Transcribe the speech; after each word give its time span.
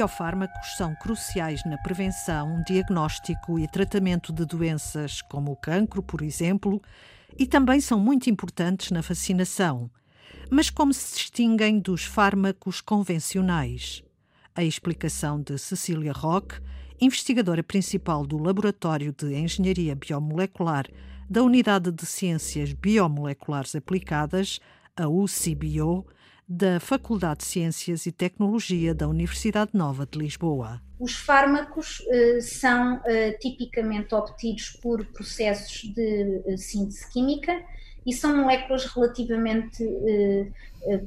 Os 0.00 0.06
biofármacos 0.06 0.78
são 0.78 0.94
cruciais 0.94 1.62
na 1.66 1.76
prevenção, 1.76 2.64
diagnóstico 2.66 3.58
e 3.58 3.68
tratamento 3.68 4.32
de 4.32 4.46
doenças 4.46 5.20
como 5.20 5.52
o 5.52 5.56
cancro, 5.56 6.02
por 6.02 6.22
exemplo, 6.22 6.80
e 7.38 7.46
também 7.46 7.82
são 7.82 8.00
muito 8.00 8.30
importantes 8.30 8.90
na 8.92 9.02
vacinação. 9.02 9.90
Mas 10.50 10.70
como 10.70 10.94
se 10.94 11.16
distinguem 11.16 11.78
dos 11.78 12.02
fármacos 12.04 12.80
convencionais? 12.80 14.02
A 14.54 14.64
explicação 14.64 15.38
de 15.38 15.58
Cecília 15.58 16.14
Roque, 16.14 16.58
investigadora 16.98 17.62
principal 17.62 18.26
do 18.26 18.38
Laboratório 18.38 19.12
de 19.12 19.34
Engenharia 19.34 19.94
Biomolecular 19.94 20.86
da 21.28 21.42
Unidade 21.42 21.92
de 21.92 22.06
Ciências 22.06 22.72
Biomoleculares 22.72 23.76
Aplicadas, 23.76 24.60
a 24.96 25.06
UCBio, 25.06 26.06
da 26.52 26.80
Faculdade 26.80 27.38
de 27.38 27.44
Ciências 27.44 28.06
e 28.06 28.10
Tecnologia 28.10 28.92
da 28.92 29.06
Universidade 29.06 29.70
Nova 29.72 30.04
de 30.04 30.18
Lisboa. 30.18 30.82
Os 30.98 31.14
fármacos 31.14 32.00
uh, 32.00 32.42
são 32.42 32.96
uh, 32.96 33.38
tipicamente 33.38 34.12
obtidos 34.16 34.70
por 34.82 35.06
processos 35.12 35.82
de 35.94 36.42
uh, 36.44 36.58
síntese 36.58 37.08
química 37.12 37.62
e 38.04 38.12
são 38.12 38.36
moléculas 38.36 38.84
relativamente 38.86 39.84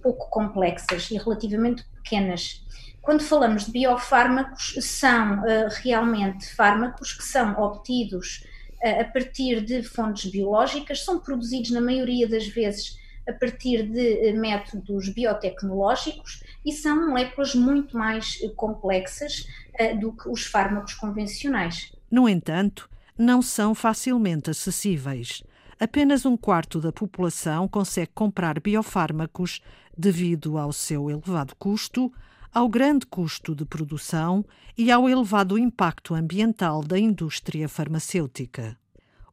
pouco 0.03 0.29
complexas 0.29 1.09
e 1.09 1.17
relativamente 1.17 1.83
pequenas. 1.95 2.63
Quando 3.01 3.23
falamos 3.23 3.65
de 3.65 3.71
biofármacos, 3.71 4.75
são 4.79 5.41
realmente 5.81 6.47
fármacos 6.53 7.13
que 7.13 7.23
são 7.23 7.59
obtidos 7.59 8.45
a 8.83 9.03
partir 9.05 9.61
de 9.61 9.81
fontes 9.81 10.29
biológicas, 10.29 11.03
são 11.03 11.19
produzidos 11.19 11.71
na 11.71 11.81
maioria 11.81 12.29
das 12.29 12.45
vezes 12.47 12.99
a 13.27 13.33
partir 13.33 13.83
de 13.83 14.27
eh, 14.27 14.33
métodos 14.33 15.09
biotecnológicos 15.09 16.43
e 16.65 16.71
são 16.71 17.09
moléculas 17.09 17.55
muito 17.55 17.97
mais 17.97 18.39
eh, 18.41 18.49
complexas 18.49 19.47
uh, 19.79 19.99
do 19.99 20.11
que 20.13 20.29
os 20.29 20.45
fármacos 20.45 20.93
convencionais. 20.93 21.91
No 22.11 22.27
entanto, 22.27 22.89
não 23.17 23.41
são 23.41 23.73
facilmente 23.73 24.49
acessíveis. 24.49 25.43
Apenas 25.79 26.25
um 26.25 26.37
quarto 26.37 26.79
da 26.79 26.91
população 26.91 27.67
consegue 27.67 28.11
comprar 28.13 28.59
biofármacos 28.59 29.61
devido 29.97 30.57
ao 30.57 30.71
seu 30.71 31.09
elevado 31.09 31.55
custo, 31.55 32.11
ao 32.53 32.69
grande 32.69 33.05
custo 33.05 33.55
de 33.55 33.65
produção 33.65 34.45
e 34.77 34.91
ao 34.91 35.09
elevado 35.09 35.57
impacto 35.57 36.13
ambiental 36.13 36.83
da 36.83 36.99
indústria 36.99 37.67
farmacêutica. 37.67 38.77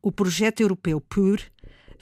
O 0.03 0.11
projeto 0.11 0.61
europeu 0.61 1.01
PUR 1.01 1.39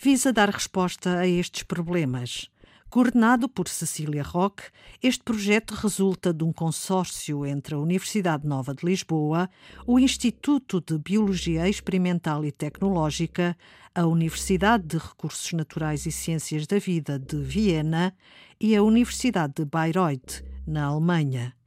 visa 0.00 0.32
dar 0.32 0.48
resposta 0.48 1.18
a 1.18 1.26
estes 1.26 1.64
problemas. 1.64 2.48
Coordenado 2.88 3.48
por 3.48 3.68
Cecília 3.68 4.22
Roque, 4.22 4.62
este 5.02 5.22
projeto 5.22 5.74
resulta 5.74 6.32
de 6.32 6.44
um 6.44 6.52
consórcio 6.52 7.44
entre 7.44 7.74
a 7.74 7.78
Universidade 7.78 8.46
Nova 8.46 8.74
de 8.74 8.86
Lisboa, 8.86 9.50
o 9.86 9.98
Instituto 9.98 10.80
de 10.80 10.96
Biologia 10.98 11.68
Experimental 11.68 12.44
e 12.44 12.52
Tecnológica, 12.52 13.56
a 13.94 14.06
Universidade 14.06 14.84
de 14.84 14.98
Recursos 14.98 15.52
Naturais 15.52 16.06
e 16.06 16.12
Ciências 16.12 16.66
da 16.66 16.78
Vida 16.78 17.18
de 17.18 17.36
Viena 17.36 18.14
e 18.58 18.76
a 18.76 18.82
Universidade 18.82 19.54
de 19.56 19.64
Bayreuth, 19.64 20.44
na 20.66 20.84
Alemanha 20.84 21.57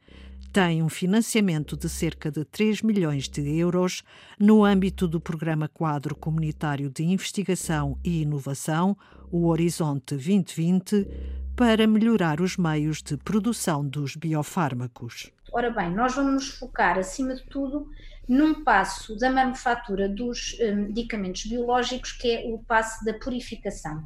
tem 0.52 0.84
um 0.84 0.90
financiamento 0.90 1.78
de 1.78 1.88
cerca 1.88 2.30
de 2.30 2.44
3 2.44 2.82
milhões 2.82 3.30
de 3.30 3.42
euros 3.58 4.04
no 4.38 4.66
âmbito 4.66 5.08
do 5.08 5.22
Programa 5.22 5.70
Quadro 5.70 6.14
Comunitário 6.14 6.90
de 6.90 7.04
Investigação 7.04 7.98
e 8.04 8.24
Inovação, 8.24 8.98
o 9.32 9.48
Horizonte 9.48 10.16
2020, 10.16 11.08
para 11.56 11.88
melhorar 11.88 12.42
os 12.42 12.58
meios 12.58 13.02
de 13.02 13.16
produção 13.16 13.88
dos 13.88 14.18
biofármacos. 14.18 15.32
Ora 15.54 15.70
bem, 15.70 15.90
nós 15.90 16.16
vamos 16.16 16.34
nos 16.34 16.50
focar, 16.50 16.98
acima 16.98 17.34
de 17.34 17.44
tudo, 17.44 17.90
num 18.28 18.62
passo 18.64 19.16
da 19.16 19.32
manufatura 19.32 20.10
dos 20.10 20.58
eh, 20.60 20.74
medicamentos 20.74 21.46
biológicos, 21.46 22.12
que 22.12 22.30
é 22.30 22.54
o 22.54 22.60
passo 22.60 23.06
da 23.06 23.14
purificação. 23.14 24.04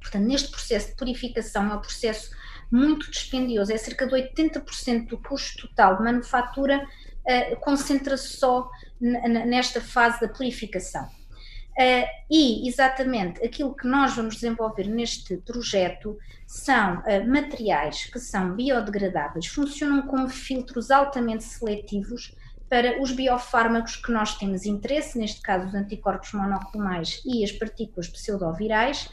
Portanto, 0.00 0.24
neste 0.24 0.50
processo 0.50 0.88
de 0.90 0.96
purificação 0.96 1.70
é 1.70 1.74
o 1.74 1.80
processo 1.80 2.30
muito 2.74 3.08
dispendioso, 3.08 3.72
é 3.72 3.78
cerca 3.78 4.04
de 4.04 4.12
80% 4.12 5.06
do 5.06 5.18
custo 5.18 5.68
total 5.68 5.96
de 5.96 6.02
manufatura 6.02 6.84
uh, 6.84 7.56
concentra-se 7.60 8.36
só 8.36 8.68
nesta 9.00 9.80
fase 9.80 10.20
da 10.20 10.28
purificação. 10.28 11.04
Uh, 11.04 12.06
e 12.30 12.68
exatamente 12.68 13.44
aquilo 13.44 13.74
que 13.74 13.86
nós 13.86 14.14
vamos 14.14 14.34
desenvolver 14.36 14.86
neste 14.88 15.36
projeto 15.38 16.16
são 16.46 16.98
uh, 16.98 17.28
materiais 17.28 18.06
que 18.06 18.18
são 18.18 18.54
biodegradáveis, 18.54 19.46
funcionam 19.46 20.02
como 20.02 20.28
filtros 20.28 20.90
altamente 20.90 21.44
seletivos 21.44 22.34
para 22.68 23.00
os 23.00 23.12
biofármacos 23.12 23.96
que 23.96 24.10
nós 24.10 24.36
temos 24.36 24.64
interesse, 24.66 25.18
neste 25.18 25.40
caso 25.40 25.68
os 25.68 25.74
anticorpos 25.74 26.32
monoclonais 26.32 27.22
e 27.24 27.44
as 27.44 27.52
partículas 27.52 28.08
pseudovirais, 28.08 29.08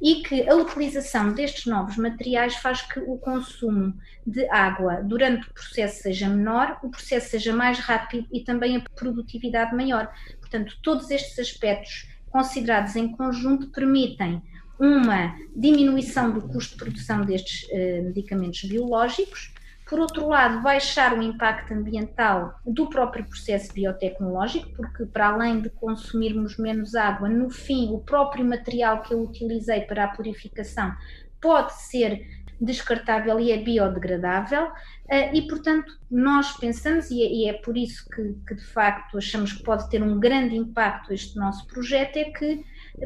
e 0.00 0.22
que 0.22 0.48
a 0.48 0.54
utilização 0.54 1.32
destes 1.32 1.66
novos 1.66 1.96
materiais 1.96 2.56
faz 2.56 2.82
que 2.82 3.00
o 3.00 3.16
consumo 3.16 3.94
de 4.26 4.48
água 4.50 5.02
durante 5.02 5.48
o 5.48 5.52
processo 5.52 6.02
seja 6.02 6.28
menor, 6.28 6.78
o 6.82 6.90
processo 6.90 7.30
seja 7.30 7.54
mais 7.54 7.78
rápido 7.78 8.26
e 8.30 8.40
também 8.40 8.76
a 8.76 8.84
produtividade 8.94 9.74
maior. 9.74 10.12
Portanto, 10.40 10.76
todos 10.82 11.10
estes 11.10 11.38
aspectos 11.38 12.08
considerados 12.30 12.94
em 12.96 13.10
conjunto 13.12 13.68
permitem 13.68 14.42
uma 14.78 15.34
diminuição 15.54 16.30
do 16.30 16.42
custo 16.42 16.72
de 16.72 16.84
produção 16.84 17.22
destes 17.22 17.66
eh, 17.70 18.02
medicamentos 18.02 18.62
biológicos 18.64 19.54
por 19.86 20.00
outro 20.00 20.28
lado, 20.28 20.62
baixar 20.62 21.16
o 21.16 21.22
impacto 21.22 21.72
ambiental 21.72 22.58
do 22.66 22.90
próprio 22.90 23.24
processo 23.24 23.72
biotecnológico, 23.72 24.68
porque 24.72 25.06
para 25.06 25.28
além 25.28 25.60
de 25.60 25.70
consumirmos 25.70 26.56
menos 26.56 26.96
água, 26.96 27.28
no 27.28 27.48
fim, 27.48 27.90
o 27.92 28.00
próprio 28.00 28.44
material 28.44 29.02
que 29.02 29.14
eu 29.14 29.22
utilizei 29.22 29.82
para 29.82 30.04
a 30.04 30.08
purificação 30.08 30.92
pode 31.40 31.72
ser 31.74 32.26
descartável 32.60 33.38
e 33.38 33.52
é 33.52 33.58
biodegradável, 33.58 34.72
eh, 35.08 35.36
e 35.36 35.46
portanto 35.46 35.92
nós 36.10 36.56
pensamos, 36.56 37.10
e 37.10 37.48
é, 37.48 37.52
por 37.52 37.76
isso 37.76 38.08
que, 38.08 38.34
que 38.48 38.54
de 38.54 38.64
facto 38.64 39.18
achamos 39.18 39.52
que 39.52 39.62
pode 39.62 39.88
ter 39.90 40.02
um 40.02 40.18
grande 40.18 40.56
impacto 40.56 41.12
este 41.12 41.36
nosso 41.36 41.66
projeto, 41.66 42.16
é 42.16 42.24
que 42.24 42.64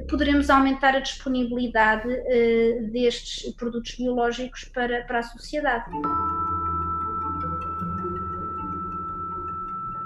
poderemos 0.08 0.48
aumentar 0.48 0.94
a 0.94 1.00
disponibilidade 1.00 2.08
eh, 2.08 2.88
destes 2.92 3.52
produtos 3.54 3.97
biológicos 3.97 4.64
para, 4.64 5.02
para 5.04 5.18
a 5.18 5.22
sociedade. 5.22 5.91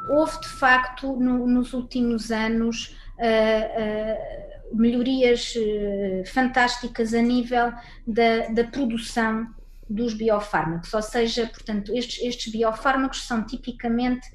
Houve 0.09 0.41
de 0.41 0.49
facto 0.49 1.17
no, 1.17 1.47
nos 1.47 1.73
últimos 1.73 2.31
anos 2.31 2.97
uh, 3.19 4.75
uh, 4.75 4.77
melhorias 4.77 5.55
uh, 5.57 6.27
fantásticas 6.27 7.15
a 7.15 7.23
nível 7.23 7.73
da, 8.07 8.49
da, 8.49 8.65
produção 8.65 9.47
dos 9.89 10.15
biofármacos, 10.15 10.93
ou 10.95 11.03
seja, 11.03 11.47
portanto, 11.47 11.95
estes, 11.95 12.23
estes 12.23 12.53
biofármacos 12.53 13.27
são 13.27 13.45
tipicamente 13.45 14.27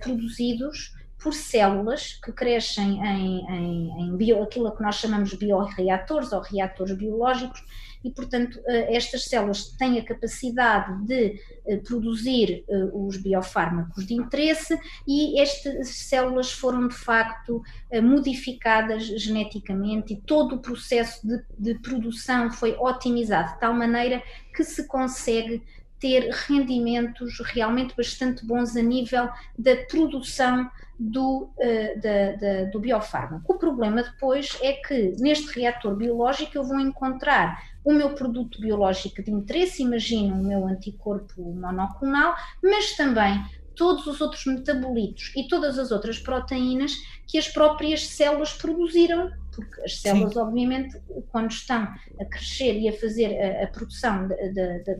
produzidos 0.00 0.94
por 1.22 1.34
células 1.34 2.18
que 2.24 2.32
crescem 2.32 3.04
em, 3.04 3.44
em, 3.50 4.00
em 4.00 4.16
bio, 4.16 4.42
aquilo 4.42 4.74
que 4.74 4.82
nós 4.82 4.94
chamamos 4.94 5.30
de 5.30 5.36
bioreatores 5.36 6.32
ou 6.32 6.40
reatores 6.40 6.96
biológicos 6.96 7.62
e, 8.04 8.10
portanto, 8.10 8.60
eh, 8.66 8.96
estas 8.96 9.24
células 9.24 9.70
têm 9.76 9.98
a 9.98 10.04
capacidade 10.04 11.04
de 11.04 11.40
eh, 11.66 11.76
produzir 11.78 12.64
eh, 12.68 12.88
os 12.92 13.16
biofármacos 13.16 14.06
de 14.06 14.14
interesse 14.14 14.78
e 15.06 15.40
estas 15.40 15.88
células 15.88 16.52
foram, 16.52 16.88
de 16.88 16.94
facto, 16.94 17.62
modificadas 18.02 19.04
geneticamente 19.04 20.12
e 20.12 20.20
todo 20.20 20.56
o 20.56 20.58
processo 20.58 21.26
de, 21.26 21.42
de 21.58 21.74
produção 21.80 22.50
foi 22.50 22.76
otimizado 22.78 23.54
de 23.54 23.60
tal 23.60 23.74
maneira 23.74 24.22
que 24.54 24.62
se 24.62 24.86
consegue 24.86 25.62
ter 25.98 26.30
rendimentos 26.30 27.40
realmente 27.40 27.96
bastante 27.96 28.46
bons 28.46 28.76
a 28.76 28.82
nível 28.82 29.28
da 29.58 29.76
produção 29.88 30.70
do, 30.98 31.50
da, 32.02 32.32
da, 32.32 32.70
do 32.70 32.78
biofármaco. 32.78 33.52
O 33.52 33.58
problema 33.58 34.02
depois 34.02 34.56
é 34.62 34.74
que 34.74 35.14
neste 35.18 35.58
reator 35.58 35.96
biológico 35.96 36.56
eu 36.56 36.64
vou 36.64 36.78
encontrar 36.78 37.58
o 37.88 37.92
meu 37.94 38.10
produto 38.10 38.60
biológico 38.60 39.22
de 39.22 39.30
interesse, 39.30 39.82
imagino 39.82 40.34
o 40.34 40.44
meu 40.44 40.66
anticorpo 40.66 41.40
monoclonal, 41.54 42.34
mas 42.62 42.94
também 42.94 43.42
todos 43.74 44.06
os 44.06 44.20
outros 44.20 44.44
metabolitos 44.44 45.32
e 45.34 45.48
todas 45.48 45.78
as 45.78 45.90
outras 45.90 46.18
proteínas 46.18 46.92
que 47.26 47.38
as 47.38 47.48
próprias 47.48 48.06
células 48.06 48.52
produziram, 48.52 49.32
porque 49.54 49.80
as 49.80 50.02
células, 50.02 50.34
Sim. 50.34 50.40
obviamente, 50.40 51.00
quando 51.32 51.50
estão 51.50 51.88
a 52.20 52.24
crescer 52.26 52.78
e 52.78 52.90
a 52.90 52.92
fazer 52.92 53.40
a, 53.40 53.64
a 53.64 53.66
produção 53.68 54.28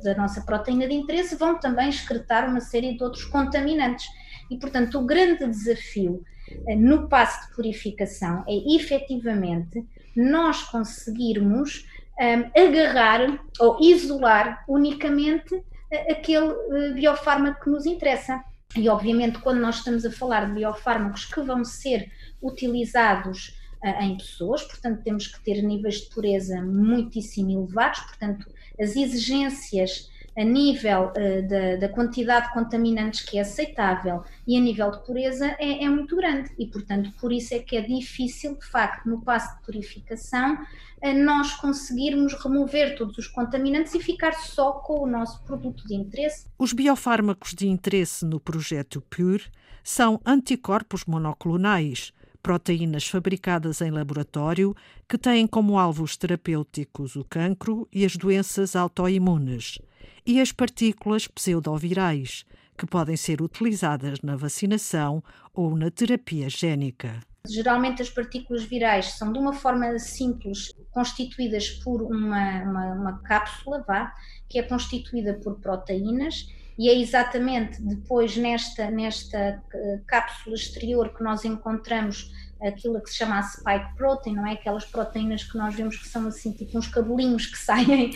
da 0.03 0.15
nossa 0.17 0.41
proteína 0.41 0.89
de 0.89 0.95
interesse, 0.95 1.37
vão 1.37 1.61
também 1.61 1.91
excretar 1.91 2.49
uma 2.49 2.61
série 2.61 2.97
de 2.97 3.05
outros 3.05 3.27
contaminantes. 3.27 4.07
E, 4.51 4.57
portanto, 4.57 4.99
o 4.99 5.05
grande 5.05 5.47
desafio 5.47 6.25
eh, 6.67 6.75
no 6.75 7.07
passo 7.07 7.49
de 7.49 7.55
purificação 7.55 8.45
é 8.49 8.75
efetivamente 8.75 9.87
nós 10.17 10.63
conseguirmos 10.63 11.87
um, 12.21 12.61
agarrar 12.61 13.41
ou 13.61 13.79
isolar 13.81 14.65
unicamente 14.69 15.63
aquele 16.11 16.93
biofármaco 16.95 17.65
que 17.65 17.71
nos 17.71 17.87
interessa. 17.87 18.43
E, 18.77 18.89
obviamente, 18.89 19.39
quando 19.39 19.61
nós 19.61 19.77
estamos 19.77 20.05
a 20.05 20.11
falar 20.11 20.47
de 20.47 20.53
biofármacos 20.53 21.25
que 21.25 21.41
vão 21.41 21.65
ser 21.65 22.11
utilizados 22.43 23.59
uh, 23.83 24.03
em 24.03 24.17
pessoas, 24.17 24.63
portanto, 24.63 25.03
temos 25.03 25.27
que 25.27 25.41
ter 25.43 25.63
níveis 25.63 26.03
de 26.03 26.11
pureza 26.11 26.61
muitíssimo 26.61 27.51
elevados, 27.51 28.01
portanto, 28.01 28.47
as 28.79 28.95
exigências 28.95 30.11
a 30.39 30.45
nível 30.45 31.11
uh, 31.11 31.49
da, 31.49 31.77
da, 31.77 31.89
quantidade 31.89 32.47
de 32.47 32.53
contaminantes 32.53 33.23
que 33.23 33.39
é 33.39 33.41
aceitável 33.41 34.23
e 34.47 34.57
a 34.57 34.61
nível 34.61 34.89
de 34.93 35.05
pureza 35.05 35.57
é, 35.59 35.85
é, 35.85 35.89
muito 35.89 36.15
grande 36.15 36.53
e, 36.57 36.67
portanto, 36.67 37.13
por 37.21 37.33
isso 37.33 37.55
é 37.55 37.59
que 37.59 37.77
é 37.77 37.81
difícil, 37.81 38.57
de 38.57 38.65
facto, 38.65 39.09
no 39.09 39.21
passo 39.21 39.59
de 39.59 39.65
purificação, 39.65 40.55
uh, 40.55 41.25
nós 41.25 41.55
conseguirmos 41.55 42.35
remover 42.35 42.97
todos 42.97 43.19
os 43.19 43.27
contaminantes 43.27 43.93
e 43.97 44.01
ficar 44.01 44.33
só 44.33 44.75
com 44.75 45.01
o 45.01 45.07
nosso 45.09 45.43
produto 45.43 45.85
de 45.89 45.97
interesse. 45.97 46.47
Os 46.57 46.73
biofármacos 46.73 47.53
de 47.53 47.67
interesse 47.67 48.25
no 48.25 48.39
projeto 48.39 49.03
PURE 49.11 49.47
são 49.83 50.21
anticorpos 50.25 51.05
monoclonais, 51.05 52.13
proteínas 52.41 53.09
fabricadas 53.09 53.81
em 53.81 53.91
laboratório 53.91 54.73
que 55.09 55.19
têm 55.19 55.49
como 55.49 55.77
alvos 55.77 56.17
terapêuticos 56.17 57.17
o 57.17 57.25
cancro 57.25 57.89
e 57.93 58.05
as 58.05 58.17
doenças 58.17 58.77
autoimunes 58.77 59.81
e 60.29 60.43
as 60.43 60.53
partículas 60.53 61.27
pseudovirais, 61.27 62.45
que 62.77 62.87
podem 62.87 63.17
ser 63.17 63.41
utilizadas 63.41 64.21
na 64.21 64.37
vacinação 64.37 65.25
ou 65.55 65.75
na 65.75 65.91
terapia 65.91 66.51
génica. 66.51 67.19
Geralmente 67.49 68.03
as 68.03 68.11
partículas 68.11 68.63
virais 68.63 69.07
são 69.15 69.33
de 69.33 69.39
uma 69.39 69.55
forma 69.55 69.99
simples 69.99 70.71
constituídas 70.91 71.71
por 71.83 72.03
uma, 72.03 72.63
uma, 72.63 72.93
uma 72.93 73.19
cápsula, 73.23 73.83
vá, 73.89 74.13
que 74.51 74.59
é 74.59 74.63
constituída 74.63 75.33
por 75.43 75.59
proteínas 75.61 76.47
e 76.79 76.89
é 76.89 76.97
exatamente 76.97 77.83
depois 77.83 78.37
nesta, 78.37 78.89
nesta 78.89 79.61
eh, 79.75 80.01
cápsula 80.07 80.55
exterior 80.55 81.13
que 81.13 81.25
nós 81.25 81.45
encontramos 81.45 82.33
aquilo 82.63 83.01
que 83.01 83.11
se 83.11 83.17
chama 83.17 83.39
a 83.39 83.43
spike 83.43 83.97
protein, 83.97 84.35
não 84.35 84.47
é? 84.47 84.53
Aquelas 84.53 84.85
proteínas 84.85 85.43
que 85.43 85.59
nós 85.59 85.75
vemos 85.75 85.97
que 85.97 86.09
são 86.09 86.27
assim, 86.29 86.53
tipo 86.53 86.79
uns 86.79 86.87
cabelinhos 86.87 87.47
que 87.47 87.59
saem 87.59 88.13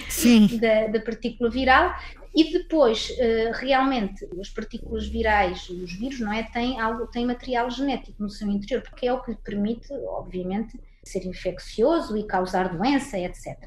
da, 0.61 0.87
da, 0.89 1.01
partícula 1.01 1.51
viral. 1.51 1.93
E 2.35 2.51
depois, 2.53 3.11
uh, 3.11 3.53
realmente, 3.55 4.27
as 4.41 4.49
partículas 4.49 5.07
virais, 5.07 5.69
os 5.69 5.93
vírus, 5.93 6.19
não 6.19 6.33
é? 6.33 6.45
Têm, 6.45 6.81
algo, 6.81 7.07
têm 7.09 7.27
material 7.27 7.71
genético 7.71 8.23
no 8.23 8.31
seu 8.31 8.49
interior, 8.49 8.83
porque 8.83 9.07
é 9.07 9.13
o 9.13 9.21
que 9.21 9.33
lhe 9.33 9.37
permite, 9.37 9.93
obviamente, 9.93 10.81
ser 11.03 11.27
infeccioso 11.27 12.17
e 12.17 12.25
causar 12.25 12.75
doença, 12.75 13.19
etc. 13.19 13.59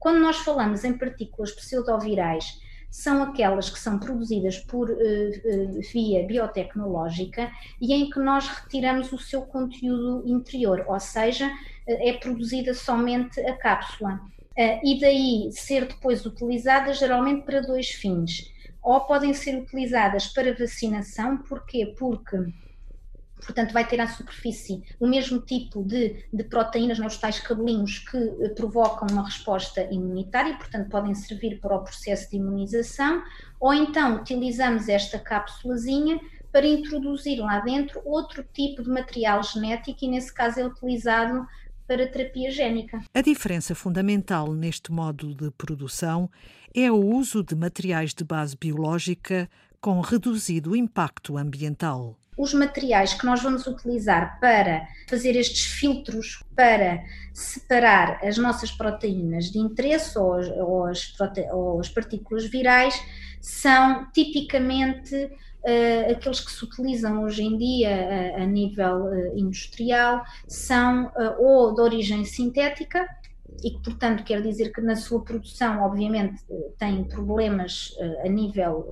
Quando 0.00 0.18
nós 0.18 0.38
falamos 0.38 0.84
em 0.84 0.94
partículas 0.94 1.52
pseudovirais, 1.52 2.60
são 2.90 3.22
aquelas 3.22 3.68
que 3.70 3.78
são 3.78 3.98
produzidas 3.98 4.58
por 4.58 4.90
uh, 4.90 4.92
uh, 4.94 5.80
via 5.92 6.26
biotecnológica 6.26 7.50
e 7.80 7.92
em 7.92 8.08
que 8.08 8.18
nós 8.18 8.48
retiramos 8.48 9.12
o 9.12 9.18
seu 9.18 9.42
conteúdo 9.42 10.22
interior, 10.26 10.84
ou 10.88 10.98
seja, 10.98 11.46
uh, 11.46 11.50
é 11.86 12.14
produzida 12.14 12.72
somente 12.74 13.40
a 13.40 13.56
cápsula. 13.56 14.20
e 14.82 14.98
daí 14.98 15.50
ser 15.52 15.86
depois 15.86 16.26
utilizada 16.26 16.92
geralmente 16.92 17.44
para 17.44 17.60
dois 17.60 17.90
fins. 17.90 18.52
Ou 18.82 19.00
podem 19.02 19.34
ser 19.34 19.56
utilizadas 19.56 20.26
para 20.28 20.56
vacinação, 20.56 21.36
porquê? 21.38 21.94
Porque 21.98 22.36
portanto 23.44 23.72
vai 23.72 23.86
ter 23.86 24.00
à 24.00 24.06
superfície 24.06 24.82
o 24.98 25.06
mesmo 25.06 25.40
tipo 25.40 25.82
de, 25.82 26.24
de 26.32 26.44
proteínas, 26.44 26.98
né, 26.98 27.06
os 27.06 27.16
tais 27.16 27.40
cabelinhos 27.40 27.98
que 28.00 28.16
eh, 28.16 28.48
provocam 28.50 29.08
uma 29.10 29.24
resposta 29.24 29.82
imunitária, 29.92 30.56
portanto 30.56 30.88
podem 30.88 31.14
servir 31.14 31.60
para 31.60 31.76
o 31.76 31.84
processo 31.84 32.30
de 32.30 32.36
imunização, 32.36 33.22
ou 33.60 33.72
então 33.72 34.16
utilizamos 34.16 34.88
esta 34.88 35.18
cápsulazinha 35.18 36.20
para 36.52 36.66
introduzir 36.66 37.38
lá 37.40 37.60
dentro 37.60 38.00
outro 38.04 38.44
tipo 38.52 38.82
de 38.82 38.88
material 38.88 39.42
genético 39.42 40.04
e 40.04 40.08
nesse 40.08 40.32
caso 40.32 40.60
é 40.60 40.66
utilizado 40.66 41.46
para 41.86 42.06
terapia 42.06 42.50
génica. 42.50 43.00
A 43.14 43.22
diferença 43.22 43.74
fundamental 43.74 44.52
neste 44.52 44.92
modo 44.92 45.34
de 45.34 45.50
produção 45.52 46.30
é 46.74 46.92
o 46.92 46.96
uso 46.96 47.42
de 47.42 47.56
materiais 47.56 48.12
de 48.12 48.22
base 48.24 48.56
biológica 48.56 49.48
com 49.80 50.00
reduzido 50.00 50.74
impacto 50.74 51.36
ambiental. 51.36 52.16
Os 52.36 52.54
materiais 52.54 53.14
que 53.14 53.26
nós 53.26 53.42
vamos 53.42 53.66
utilizar 53.66 54.38
para 54.40 54.86
fazer 55.08 55.34
estes 55.34 55.64
filtros 55.64 56.42
para 56.54 57.02
separar 57.34 58.24
as 58.24 58.38
nossas 58.38 58.70
proteínas 58.70 59.46
de 59.46 59.58
interesse 59.58 60.16
ou 60.18 60.34
as, 60.34 60.48
ou 60.48 60.84
as, 60.86 61.14
ou 61.52 61.80
as 61.80 61.88
partículas 61.88 62.46
virais 62.46 62.94
são 63.40 64.10
tipicamente 64.12 65.14
uh, 65.16 66.12
aqueles 66.12 66.40
que 66.40 66.50
se 66.50 66.64
utilizam 66.64 67.22
hoje 67.22 67.42
em 67.42 67.56
dia 67.56 67.90
uh, 68.36 68.42
a 68.42 68.46
nível 68.46 69.06
uh, 69.06 69.38
industrial, 69.38 70.22
são 70.46 71.10
ou 71.38 71.74
de 71.74 71.80
origem 71.80 72.24
sintética, 72.24 73.06
e 73.64 73.70
que, 73.70 73.82
portanto, 73.82 74.22
quer 74.22 74.40
dizer 74.42 74.72
que 74.72 74.80
na 74.80 74.94
sua 74.94 75.24
produção, 75.24 75.82
obviamente, 75.82 76.44
tem 76.78 77.02
problemas 77.02 77.92
a 78.24 78.28
nível 78.28 78.86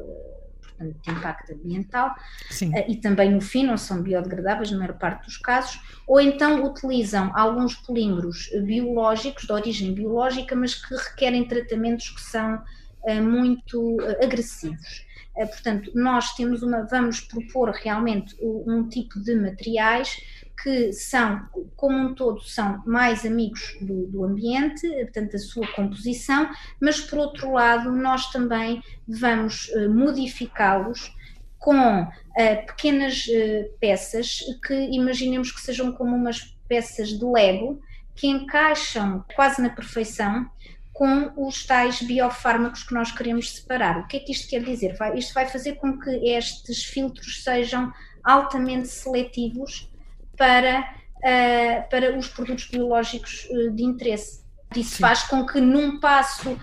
portanto, 0.76 0.96
de 1.02 1.11
impacto 1.11 1.52
ambiental, 1.52 2.11
uh, 2.11 2.90
e 2.90 2.96
também 2.96 3.31
no 3.31 3.40
fim 3.40 3.64
não 3.64 3.76
são 3.76 4.02
biodegradáveis 4.02 4.70
na 4.70 4.78
maior 4.78 4.99
parte 4.99 5.25
dos 5.25 5.37
casos, 5.37 5.81
ou 6.06 6.20
então 6.20 6.64
utilizam 6.64 7.31
alguns 7.34 7.75
polímeros 7.75 8.50
biológicos, 8.64 9.44
de 9.44 9.52
origem 9.52 9.94
biológica, 9.94 10.55
mas 10.55 10.75
que 10.75 10.94
requerem 10.94 11.46
tratamentos 11.46 12.11
que 12.11 12.20
são 12.20 12.62
uh, 13.02 13.23
muito 13.23 13.96
uh, 13.96 14.25
agressivos. 14.25 15.05
portanto, 15.34 15.90
nós 15.94 16.34
temos 16.34 16.62
uma, 16.62 16.82
vamos 16.84 17.20
propor 17.20 17.70
realmente 17.70 18.34
um 18.40 18.88
tipo 18.88 19.20
de 19.20 19.34
materiais 19.34 20.17
que 20.62 20.93
são, 20.93 21.47
como 21.76 21.97
um 21.99 22.14
todo, 22.14 22.41
são 22.43 22.82
mais 22.87 23.25
amigos 23.25 23.76
do, 23.81 24.06
do, 24.06 24.25
ambiente, 24.25 24.88
portanto, 24.88 25.32
da 25.32 25.38
sua 25.38 25.67
composição, 25.73 26.50
mas 26.81 27.00
por 27.00 27.19
outro 27.19 27.53
lado, 27.53 27.93
nós 27.93 28.31
também 28.31 28.82
vamos 29.06 29.69
uh, 29.69 29.91
modificá-los 29.91 31.15
com 31.58 32.03
uh, 32.03 32.67
pequenas 32.67 33.27
uh, 33.27 33.70
peças 33.79 34.41
que 34.67 34.75
imaginemos 34.75 35.53
que 35.53 35.60
sejam 35.60 35.93
como 35.93 36.17
umas 36.17 36.56
peças 36.69 37.10
de 37.10 37.25
Lego 37.25 37.81
que 38.15 38.27
encaixam 38.27 39.25
quase 39.34 39.60
na 39.60 39.69
perfeição 39.69 40.48
com 40.93 41.31
os 41.36 41.67
tais 41.67 42.01
biofármacos 42.01 42.82
que 42.82 42.94
nós 42.94 43.13
queremos 43.13 43.55
separar. 43.55 43.98
O 43.98 44.06
que 44.06 44.17
é 44.17 44.20
que 44.20 44.32
isto 44.32 44.48
quer 44.48 44.63
dizer? 44.65 44.96
Vai, 44.96 45.19
isto 45.19 45.34
vai 45.34 45.46
fazer 45.46 45.75
com 45.75 45.98
que 45.98 46.10
estes 46.31 46.84
filtros 46.84 47.44
sejam 47.44 47.93
altamente 48.25 48.89
seletivos 48.89 49.91
para, 50.36 50.81
uh, 51.19 51.90
para 51.90 52.16
os 52.16 52.28
produtos 52.28 52.66
biológicos 52.66 53.46
uh, 53.50 53.70
de 53.70 53.84
interesse. 53.84 54.44
Isso 54.74 54.96
Sim. 54.96 55.00
faz 55.00 55.22
com 55.24 55.46
que 55.46 55.60
num 55.60 56.00
passo, 56.00 56.58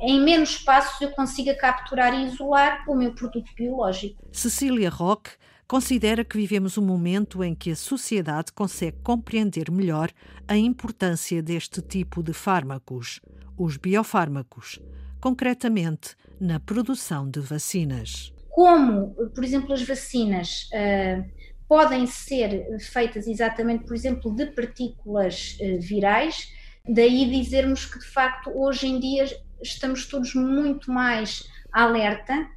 em 0.00 0.20
menos 0.20 0.58
passos, 0.58 1.00
eu 1.00 1.10
consiga 1.10 1.54
capturar 1.54 2.14
e 2.14 2.26
isolar 2.26 2.84
o 2.88 2.94
meu 2.94 3.12
produto 3.14 3.50
biológico. 3.56 4.22
Cecília 4.32 4.90
Roque 4.90 5.30
considera 5.66 6.24
que 6.24 6.36
vivemos 6.36 6.78
um 6.78 6.84
momento 6.84 7.42
em 7.42 7.54
que 7.54 7.72
a 7.72 7.76
sociedade 7.76 8.52
consegue 8.52 8.98
compreender 9.02 9.70
melhor 9.70 10.10
a 10.46 10.56
importância 10.56 11.42
deste 11.42 11.82
tipo 11.82 12.22
de 12.22 12.32
fármacos, 12.32 13.20
os 13.58 13.76
biofármacos, 13.76 14.80
concretamente 15.20 16.14
na 16.40 16.60
produção 16.60 17.28
de 17.28 17.40
vacinas. 17.40 18.32
Como, 18.50 19.08
por 19.34 19.44
exemplo, 19.44 19.72
as 19.72 19.82
vacinas 19.82 20.70
uh, 20.72 21.24
podem 21.68 22.06
ser 22.06 22.78
feitas 22.80 23.26
exatamente, 23.26 23.84
por 23.84 23.94
exemplo, 23.94 24.34
de 24.34 24.46
partículas 24.46 25.58
uh, 25.60 25.80
virais, 25.80 26.52
daí 26.88 27.28
dizermos 27.30 27.84
que 27.84 27.98
de 27.98 28.06
facto 28.06 28.50
hoje 28.54 28.86
em 28.86 29.00
dia 29.00 29.24
estamos 29.62 30.06
todos 30.06 30.34
muito 30.34 30.90
mais 30.90 31.48
alerta 31.72 32.48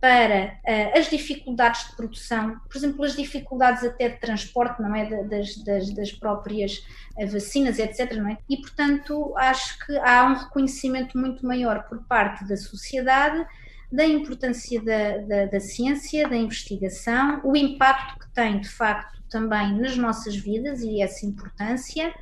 para 0.00 0.58
uh, 0.66 0.98
as 0.98 1.08
dificuldades 1.08 1.88
de 1.88 1.96
produção, 1.96 2.60
por 2.68 2.76
exemplo, 2.76 3.04
as 3.04 3.16
dificuldades 3.16 3.82
até 3.82 4.08
de 4.08 4.20
transporte, 4.20 4.80
não 4.82 4.94
é, 4.94 5.24
das, 5.24 5.56
das, 5.58 5.90
das 5.90 6.12
próprias 6.12 6.84
uh, 7.16 7.26
vacinas, 7.26 7.78
etc, 7.78 8.12
não 8.16 8.28
é? 8.28 8.38
E 8.48 8.56
portanto 8.58 9.34
acho 9.36 9.78
que 9.86 9.96
há 9.98 10.24
um 10.26 10.34
reconhecimento 10.34 11.16
muito 11.18 11.46
maior 11.46 11.84
por 11.88 12.02
parte 12.04 12.44
da 12.46 12.56
sociedade 12.56 13.46
da 13.90 14.04
importância 14.04 14.82
da, 14.82 15.18
da, 15.18 15.44
da, 15.46 15.60
ciência, 15.60 16.28
da 16.28 16.36
investigação, 16.36 17.40
o 17.44 17.56
impacto 17.56 18.18
que 18.18 18.28
tem 18.34 18.60
de 18.60 18.68
facto 18.68 19.22
também 19.30 19.72
nas 19.78 19.96
nossas 19.96 20.36
vidas 20.36 20.80
e 20.80 21.00
essa 21.00 21.24
importância, 21.24 22.12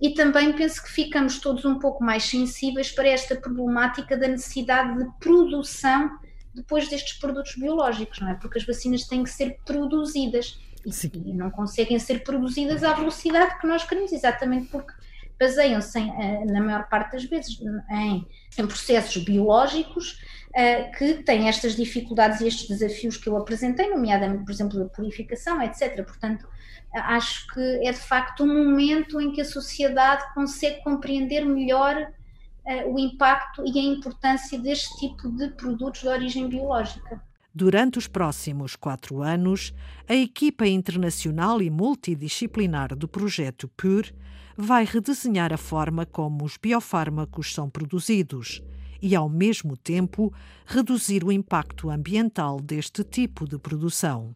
e 0.00 0.14
também 0.14 0.52
penso 0.52 0.82
que 0.82 0.90
ficamos 0.90 1.38
todos 1.38 1.64
um 1.64 1.78
pouco 1.78 2.02
mais 2.02 2.24
sensíveis 2.24 2.90
para 2.90 3.08
esta 3.08 3.36
problemática 3.36 4.16
da 4.16 4.28
necessidade 4.28 4.98
de 4.98 5.10
produção 5.18 6.18
depois 6.54 6.88
destes 6.88 7.18
produtos 7.18 7.54
biológicos, 7.54 8.18
não 8.18 8.30
é? 8.30 8.34
Porque 8.34 8.58
as 8.58 8.66
vacinas 8.66 9.04
têm 9.04 9.22
que 9.22 9.30
ser 9.30 9.58
produzidas 9.64 10.58
e, 10.84 10.90
e 11.30 11.32
não 11.32 11.50
conseguem 11.50 11.98
ser 11.98 12.24
produzidas 12.24 12.82
à 12.82 12.94
velocidade 12.94 13.58
que 13.60 13.66
nós 13.66 13.84
queremos, 13.84 14.12
exatamente 14.12 14.68
porque 14.68 14.92
baseiam-se, 15.40 15.98
na 16.46 16.60
maior 16.60 16.86
parte 16.88 17.12
das 17.12 17.24
vezes, 17.24 17.58
em, 17.90 18.26
em 18.58 18.66
processos 18.66 19.24
biológicos 19.24 20.20
uh, 20.50 20.98
que 20.98 21.14
têm 21.22 21.48
estas 21.48 21.74
dificuldades 21.74 22.42
e 22.42 22.46
estes 22.46 22.68
desafios 22.68 23.16
que 23.16 23.26
eu 23.26 23.36
apresentei, 23.38 23.88
nomeadamente, 23.88 24.44
por 24.44 24.52
exemplo, 24.52 24.78
da 24.78 24.84
purificação, 24.84 25.62
etc. 25.62 26.04
Portanto, 26.04 26.46
acho 26.92 27.46
que 27.54 27.60
é 27.60 27.90
de 27.90 27.98
facto 27.98 28.44
um 28.44 28.64
momento 28.64 29.18
em 29.18 29.32
que 29.32 29.40
a 29.40 29.44
sociedade 29.44 30.22
consegue 30.34 30.82
compreender 30.82 31.44
melhor 31.46 31.96
uh, 31.96 32.94
o 32.94 32.98
impacto 32.98 33.64
e 33.66 33.78
a 33.78 33.82
importância 33.82 34.58
deste 34.58 34.94
tipo 34.98 35.30
de 35.30 35.48
produtos 35.50 36.02
de 36.02 36.08
origem 36.08 36.48
biológica. 36.48 37.22
Durante 37.52 37.98
os 37.98 38.06
próximos 38.06 38.76
quatro 38.76 39.22
anos, 39.22 39.74
a 40.08 40.14
equipa 40.14 40.66
internacional 40.66 41.60
e 41.60 41.68
multidisciplinar 41.68 42.94
do 42.94 43.08
projeto 43.08 43.66
PUR 43.76 44.04
vai 44.60 44.84
redesenhar 44.84 45.52
a 45.52 45.56
forma 45.56 46.04
como 46.04 46.44
os 46.44 46.56
biofármacos 46.56 47.54
são 47.54 47.70
produzidos 47.70 48.62
e, 49.00 49.16
ao 49.16 49.28
mesmo 49.28 49.76
tempo, 49.76 50.32
reduzir 50.66 51.24
o 51.24 51.32
impacto 51.32 51.88
ambiental 51.88 52.60
deste 52.60 53.02
tipo 53.02 53.48
de 53.48 53.58
produção. 53.58 54.34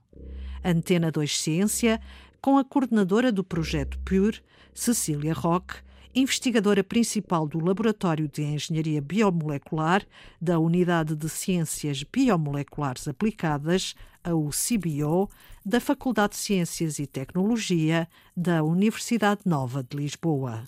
Antena 0.64 1.11
2 1.11 1.38
Ciência, 1.38 2.00
com 2.40 2.57
a 2.57 2.64
coordenadora 2.64 3.31
do 3.31 3.45
projeto 3.45 3.99
PUR, 4.00 4.35
Cecília 4.73 5.35
Roque, 5.35 5.76
investigadora 6.14 6.85
principal 6.85 7.47
do 7.49 7.59
Laboratório 7.59 8.28
de 8.28 8.42
Engenharia 8.42 9.00
Biomolecular 9.00 10.06
da 10.40 10.59
Unidade 10.59 11.16
de 11.16 11.28
Ciências 11.28 12.02
Biomoleculares 12.04 13.09
Aplicadas, 13.09 13.94
a 14.23 14.35
UCBio, 14.35 15.28
da 15.64 15.80
Faculdade 15.80 16.35
de 16.35 16.38
Ciências 16.38 16.99
e 16.99 17.06
Tecnologia 17.06 18.09
da 18.37 18.62
Universidade 18.62 19.40
Nova 19.44 19.83
de 19.83 19.97
Lisboa. 19.97 20.62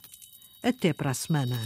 Até 0.63 0.93
para 0.93 1.11
a 1.11 1.15
semana. 1.15 1.57